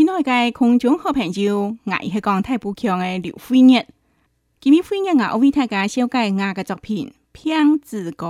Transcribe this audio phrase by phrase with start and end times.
[0.00, 3.88] 亲爱的观众和朋友，我是讲太不强的刘飞燕。
[4.60, 8.26] 今日飞燕啊，我为大家修改我的作品《骗子歌》。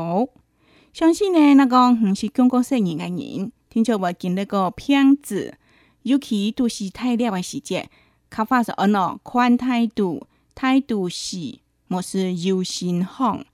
[0.95, 5.59] 相信呢，那个不是中国生人的人，听到我讲呢过骗子，
[6.05, 7.91] 尤其都是太了的世节，
[8.31, 9.19] 看法是二喏。
[9.23, 13.45] 宽态度，态度是莫是有心慌。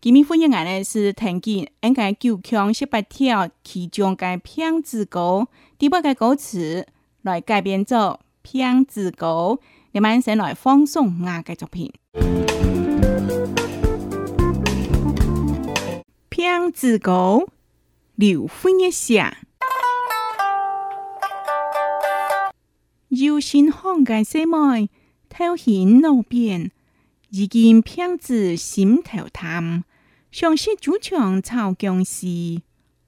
[0.00, 6.86] 今日飞燕啊，呢是听见应该九强十八条其中的骗子歌，第八个歌词。
[7.24, 9.58] 来改编做《平字狗》，
[9.92, 11.90] 你们先来放送我嘅作品。
[16.28, 17.48] 《平字狗，
[18.14, 19.38] 刘昏一下，
[23.08, 24.90] 幽深巷嘅细妹
[25.30, 26.70] 偷闲路边，
[27.30, 29.82] 一见平字心头淡。
[30.30, 32.26] 想说主场炒僵丝，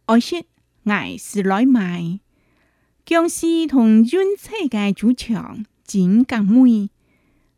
[0.07, 0.47] 爱惜
[0.85, 2.21] 爱是来买。
[3.07, 6.91] 江西同春，世界主场真刚美。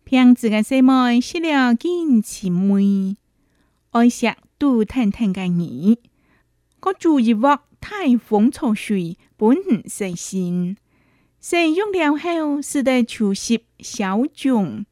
[0.04, 3.16] 骗子个细妹，吃了见钱妹，
[3.92, 5.96] 爱惜都疼疼个你。
[6.80, 10.76] 个主一沃太风草水，本唔细心。
[11.40, 14.84] 使用了后，使得出息小窘。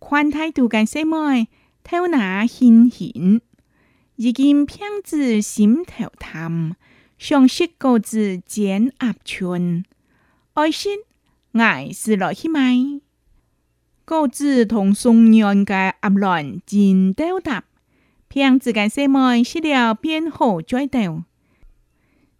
[0.00, 1.46] 宽态度个细妹，
[1.84, 3.40] 偷拿现钱，
[4.16, 6.74] 如今骗子心头疼。
[7.18, 9.84] 上识各自剪鸭群，
[10.52, 10.98] 爱心
[11.52, 12.76] 爱是落去买。
[14.04, 17.64] 各自同松阳嘅鸭卵尽丢搭，
[18.28, 21.22] 凭自家细妹需了变好再斗。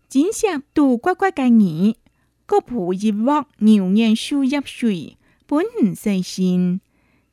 [0.08, 1.97] 今惜度乖乖嘅你，
[2.44, 5.16] 各补一镬牛年水鸭水，
[5.47, 6.80] 本唔细心。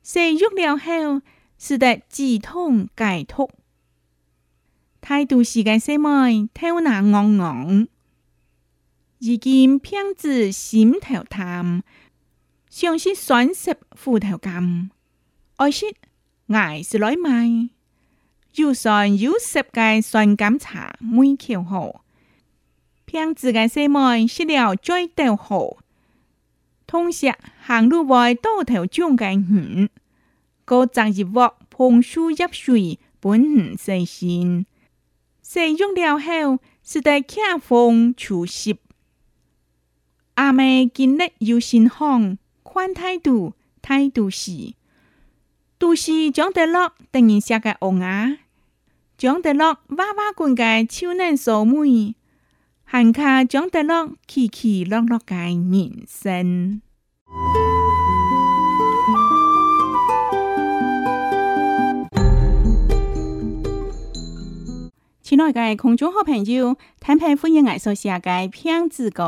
[0.02, 1.20] 食入了后，
[1.58, 3.50] 是得止痛解脱。
[5.04, 7.86] 态度是个细妹，头那昂昂；
[9.18, 11.82] 如今骗子心头淡，
[12.70, 14.90] 相是酸涩负头甘。
[15.56, 15.94] 爱是
[16.48, 17.68] 爱是来卖，
[18.50, 22.02] 就算有十个酸甘茶，每口好。
[23.04, 25.76] 骗子个细妹吃了最倒好。
[26.86, 29.90] 同时，行路外多头众个女，
[30.64, 34.64] 过节日沃捧书入水，本很细心。
[35.44, 38.76] 使用了后，是在恰风潮湿，
[40.36, 44.72] 阿妹今日有新红，看态度，态度是，
[45.78, 48.38] 都是蒋德乐等人写个红牙，
[49.18, 52.14] 蒋德乐娃娃棍嘅手人手美，
[52.82, 56.80] 汉卡蒋德乐起起落落嘅人生。
[65.24, 69.24] 亲爱的观众好朋友，坦白欢迎艾苏写嘅《偏子果》。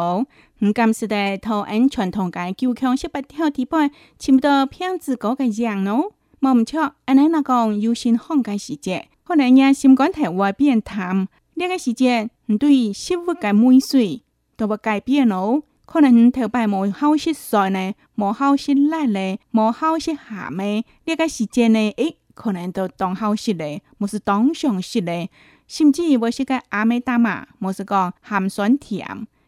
[0.58, 6.12] 你甘次嘅套按传统嘅的强识不跳地板，穿不到偏子果个样咯。
[6.38, 11.26] 莫唔错，安尼老讲有闲看嘅时节，可能阿心肝太坏，变淡。
[11.54, 14.22] 呢个时节，你对食物个味水
[14.58, 15.62] 都要改变咯。
[15.86, 20.18] 可能头摆无好识酸呢，无好识辣呢，无好识咸
[20.58, 20.84] 呢。
[21.06, 25.30] 呢个时节呢，哎，可能都当好食咧，唔是当上食咧。
[25.66, 29.06] 甚至为是个阿美达玛，莫是讲咸酸甜，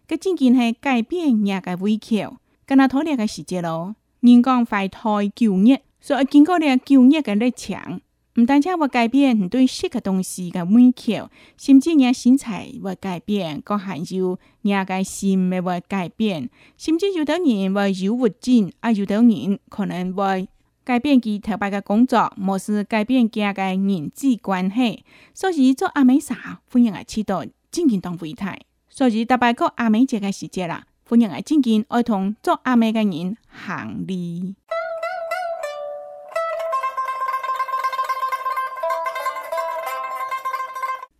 [0.08, 2.36] 佮正经是改变人个胃口。
[2.66, 8.00] 今那讨论个时节咯，人讲怀胎就业，所以经过了就业个历程，
[8.34, 20.48] 唔单只话改变你对食个东西个胃口，甚至人身材会改变，个含有人个心咪会改变，甚至有的人会有物质，也有的人可能会。
[20.88, 25.04] 改变其头摆个工作模式，改变家个人际关系。
[25.34, 26.34] 所以做阿美嫂，
[26.72, 28.58] 欢迎来指到正经当柜台。
[28.88, 34.54] 所以头摆个阿美节个时节啦，欢迎来正经爱同做阿美个人行礼。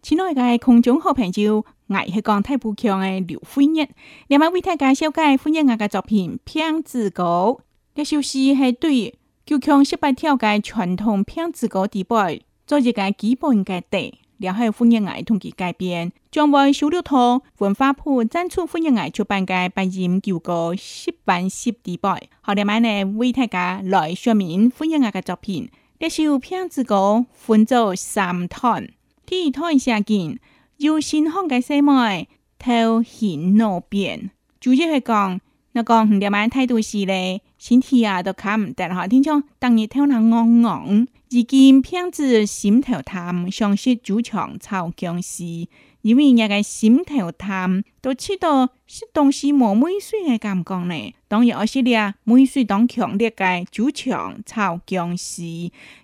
[0.00, 3.90] 亲爱的空中好朋友，我是江太不强的刘慧艳。
[4.28, 7.60] 两位太太介绍介，欢迎我个作品《偏执狗》，
[7.96, 9.14] 你收视是对。
[9.48, 22.28] 就向十八调解传统片子个底白，做一个基本个底，了后分页爱同佮改编，将为小猎兔文化铺展出分页爱出版个百年九个十万十底白。
[22.42, 28.86] 好了，买呢，为大家来说明分页爱个作品，这首片子个分做三段。
[29.24, 30.38] 第一段写见，
[30.76, 32.28] 由新红个血妹
[32.58, 34.30] 偷显闹变，
[34.60, 35.40] 主要系讲。
[35.82, 39.42] 个讲五点半太多事嘞，身体啊都看唔得，好听讲。
[39.58, 45.66] 当日听人昂昂，如今偏子心头贪，想识酒强操僵尸。
[46.02, 51.14] 因为人家心头贪，都吃到吃东西没美水嘅感觉呢。
[51.26, 55.42] 当日阿些咧，美水当强烈嘅酒强操僵尸，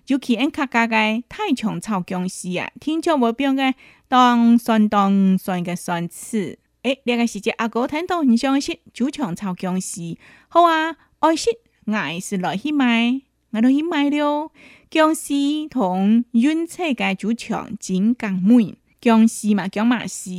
[0.07, 3.73] 尤其因客家嘅太强操僵尸啊，听讲无变嘅
[4.09, 6.59] 当算当算嘅算刺。
[6.85, 10.17] 诶，呢个时节阿哥听到唔相信主场炒强势。
[10.47, 11.49] 好啊，爱惜
[11.91, 13.21] 爱是来去买，
[13.53, 14.51] 我都去买了。
[14.91, 15.33] 僵尸
[15.67, 20.29] 同远车嘅主场真更门，僵尸嘛叫嘛事，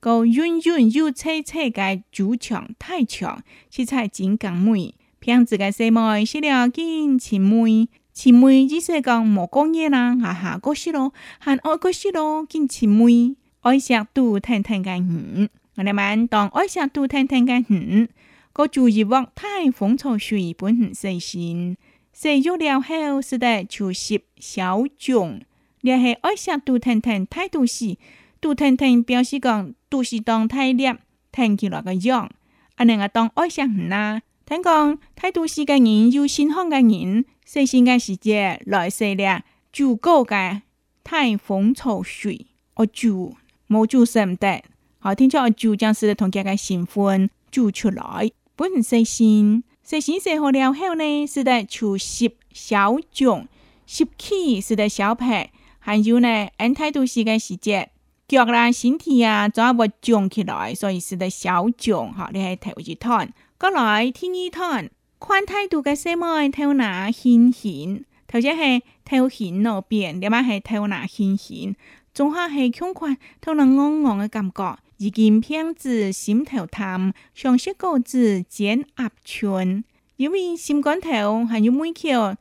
[0.00, 4.92] 个远远又车车嘅主场太强，实菜真更门。
[5.20, 15.48] 骗子嘅细妹洗了见前妹，前妹只识讲无工业啦，下下过时咯，还爱嗰时咯，见前妹，爱食都听听嘅鱼。
[15.76, 18.08] 我们，当爱上杜腾腾嘅人，
[18.52, 21.76] 个注意勿太风草水，本很细心。
[22.12, 25.40] 细有了后，是的，就是小种。
[25.80, 27.96] 然后爱上杜腾腾太多事，
[28.40, 30.96] 杜腾腾表示讲，都是当太烈，
[31.32, 32.30] 听起来个样。
[32.76, 39.42] 阿两个当爱上唔啦，听讲太多时嘅人，有心慌嘅人，细心嘅时间来细了，
[39.72, 40.62] 足够嘅
[41.02, 42.46] 太风草水，
[42.76, 43.32] 我做
[43.68, 44.62] 冇做心得。
[45.06, 53.46] 好，听说就将是同家个新婚煮出来本能食新，食新写好了后呢，是在除十小肿，
[53.86, 57.90] 十起是在小拍，还有呢，按太多时间时节，
[58.26, 62.10] 脚啊身体啊全部肿起来，所以是在小肿。
[62.10, 64.88] 哈，你系睇住一滩，过来听一滩，
[65.20, 71.76] 看态度个什么头哪现行，头先系头型那边，另外系头哪现行，
[72.14, 74.78] 总下系胸宽，头拿昂昂个感觉。
[75.04, 79.84] 已經騙子心頭淡，常識高子剪鴨腸。
[80.16, 82.34] 因為心肝頭還有每條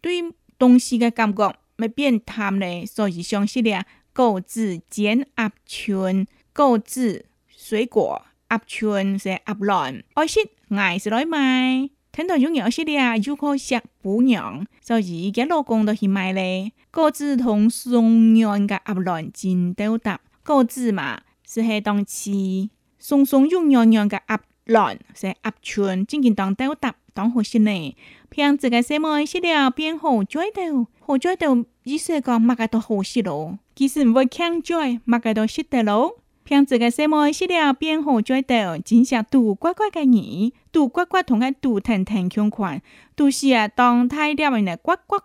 [0.00, 0.22] 對
[0.58, 11.88] 東西嘅感覺咪變淡咧，所以相信咧高子剪鴨腸，高子水果鴨腸是鴨卵，愛食愛是來買。
[12.10, 16.72] 聽到有鳥食咧，又可食補養，所以而家老公都去買咧。
[16.90, 21.20] 高子同松軟嘅鴨卵煎到搭高子嘛。
[21.48, 22.30] 是系当时
[22.98, 27.96] 松松软软嘅鸭卵，是鸭鹑正经当豆搭当好食呢。
[28.28, 33.58] 平日嘅食糜食了变好在度，好在度意思讲乜加都好食咯。
[33.74, 36.16] 其实唔会强在乜加都食得咯。
[36.44, 38.54] 平日嘅食糜食了变好在度，
[38.84, 42.82] 真像杜乖乖嘅鱼，杜乖乖同个杜腾腾咁款。
[43.16, 44.76] 都是啊，当太料咪呢？
[44.76, 45.16] 呱呱，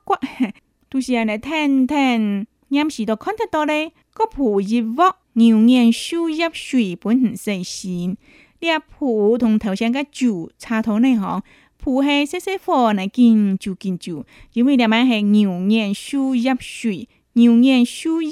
[0.89, 2.47] 都是啊，呢腾腾。
[2.69, 5.15] 央时都看得到咧，科普一镬。
[5.35, 8.17] 牛眼输入水本身很细心，
[8.59, 11.41] 你把普同头先的酒插头内吼，
[11.77, 18.27] 普系些些火来煎就煎酒，因为两码系牛眼输入水，牛眼输入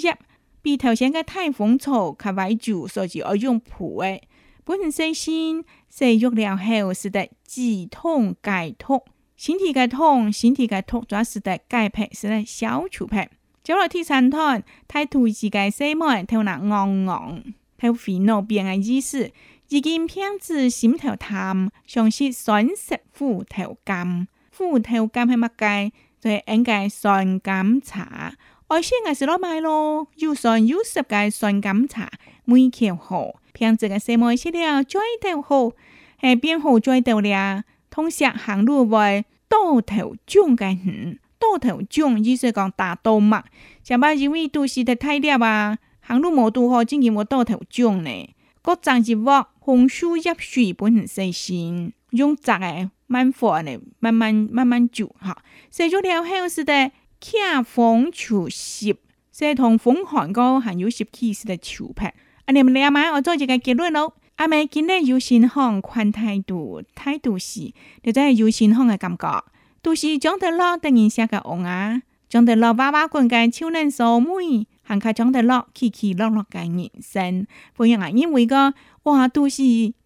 [0.61, 4.21] 比头先的太风草较快煮，所以要用普的。
[4.63, 9.01] 本身细心，食药了后是得止痛解痛，
[9.35, 13.27] 身体的痛，身体的痛主要是得解排，是得消除排。
[13.63, 17.43] 走落铁铲摊，太土自家细麦偷拿昂昂，
[17.77, 19.31] 偷肥努变矮姿势。
[19.69, 24.27] 如今胖子心头淡，想吃酸食苦头甘。
[24.57, 25.91] 苦头甘系乜嘢？
[26.19, 28.33] 就系应该酸甘茶。
[28.67, 32.09] 爱先系食落来咯，又酸又涩嘅酸甘茶，
[32.45, 33.35] 每天喝。
[33.53, 35.71] 胖子嘅细麦吃了最偷好，
[36.19, 41.19] 系变好最倒了，通常行路为多头壮嘅人。
[41.41, 43.43] 倒头涨，意思讲大倒嘛。
[43.83, 48.29] 上班认为都是在太热啊，行路没拄好，经无倒头涨呢？
[48.61, 49.25] 各种是物，
[49.57, 53.75] 红薯叶水本很细心，用扎个慢火呢？
[53.99, 55.43] 慢慢慢慢煮哈。
[55.71, 58.95] 写出条很是在，恰逢除湿，
[59.31, 62.13] 写同风寒个，含有湿气式的潮拍。
[62.45, 64.13] 阿你们两位，我做一个结论咯。
[64.35, 69.43] 阿妹今日有先看宽态度，态度是，就真系有新看个感觉。
[69.81, 77.47] 都是將頭落等人寫個戇啊，將頭落娃娃滾個超人數妹，行開將頭落起起落落個人生。
[77.75, 78.73] 不然啊，因為個
[79.03, 79.57] 哇都是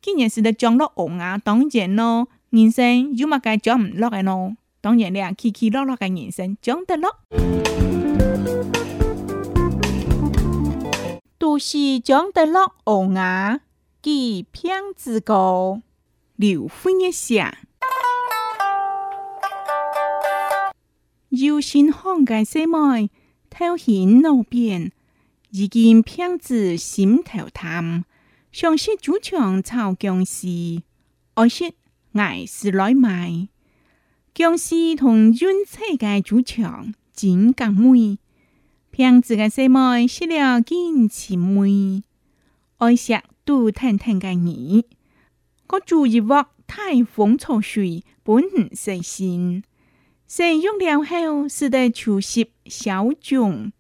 [0.02, 7.18] 今年是得將落戇啊，當然咯，人生有乜個將唔落嘅咯，當然咧起起落落個人生將頭落。
[11.38, 13.60] 都是將頭落戇啊，
[14.04, 15.82] 幾片子個，
[16.38, 17.58] 劉歡一下。
[21.38, 23.10] 幽深荒界西外，
[23.50, 24.92] 偷显路边。
[25.52, 28.04] 只见骗子心头淡。
[28.52, 30.82] 想说主场操僵尸，
[31.34, 31.74] 可惜
[32.14, 33.48] 爱是来卖。
[34.34, 38.18] 僵尸同军车界主场，真更美。
[38.92, 42.04] 骗子个西外失了见钱昧，
[42.78, 44.84] 爱想都谈谈个耳。
[45.68, 46.28] 我注一屋，
[46.68, 49.64] 太风草水，本很细心。
[50.28, 53.72] 使用了后，使得触湿小肿，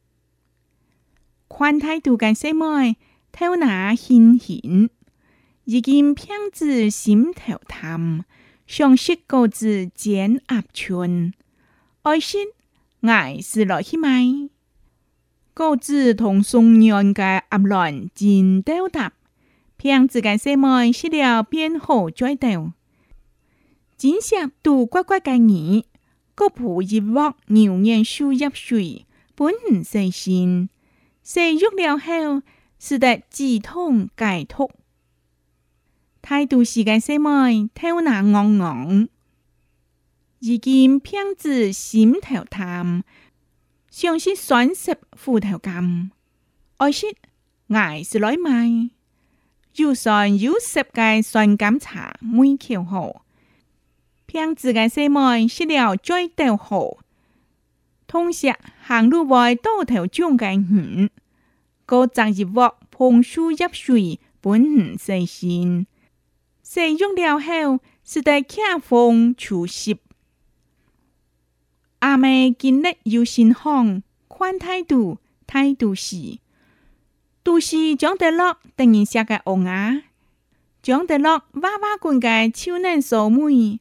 [1.47, 2.95] 宽态度跟血脉
[3.31, 4.89] 头哪显现，
[5.63, 8.23] 一见胖子心头淡，
[8.67, 11.33] 相识果子剪鸭群，
[12.03, 12.47] 爱心
[13.01, 14.21] 爱是落去买，
[15.55, 19.13] 果子同松软的鸭卵剪雕搭，
[19.79, 22.71] 胖子嘅血脉吃了变好转头，
[23.97, 25.85] 今夏都乖乖的你。
[26.35, 30.69] 各普一握牛年水入水，本唔细心，
[31.23, 32.41] 洗足了后，
[32.77, 34.69] 实得自痛解脱。
[36.21, 39.07] 态度时间细妹头拿昂昂，
[40.41, 43.05] 只见骗子心头贪，
[43.89, 46.11] 像是酸食富头甘，
[46.77, 47.05] 爱吃
[47.69, 48.89] 矮是来买，
[49.71, 53.24] 就算有世界酸甘茶，每条好。
[54.35, 56.97] 将自家细妹洗了再掉好。
[58.05, 61.09] 同时行路外倒头章嘅鱼，
[61.85, 65.87] 个整日镬蓬树入水，本很细心。
[66.61, 69.95] 食中了后，食得轻风除湿。
[71.99, 76.39] 阿妹今日有新风，宽态度，态度是，
[77.41, 80.03] 都是长得落等于下个红牙，
[80.83, 83.79] 长得落娃娃滚嘅超嫩素梅。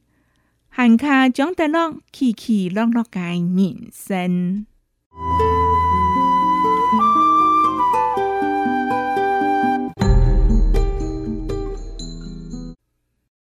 [0.77, 4.65] 汉卡张得乐，起起落落解人生。